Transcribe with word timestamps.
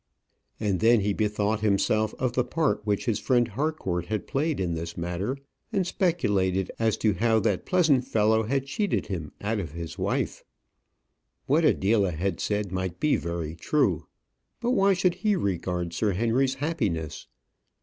And 0.59 0.79
then 0.79 1.01
he 1.01 1.13
bethought 1.13 1.59
himself 1.59 2.15
of 2.17 2.33
the 2.33 2.43
part 2.43 2.87
which 2.87 3.05
his 3.05 3.19
friend 3.19 3.47
Harcourt 3.49 4.07
had 4.07 4.25
played 4.25 4.59
in 4.59 4.73
this 4.73 4.97
matter, 4.97 5.37
and 5.71 5.85
speculated 5.85 6.71
as 6.79 6.97
to 6.97 7.13
how 7.13 7.39
that 7.41 7.67
pleasant 7.67 8.05
fellow 8.07 8.41
had 8.41 8.65
cheated 8.65 9.05
him 9.05 9.31
out 9.41 9.59
of 9.59 9.73
his 9.73 9.99
wife. 9.99 10.43
What 11.45 11.63
Adela 11.63 12.13
had 12.13 12.39
said 12.39 12.71
might 12.71 12.99
be 12.99 13.15
very 13.15 13.53
true, 13.53 14.07
but 14.59 14.71
why 14.71 14.93
should 14.93 15.13
he 15.21 15.35
regard 15.35 15.93
Sir 15.93 16.13
Henry's 16.13 16.55
happiness? 16.55 17.27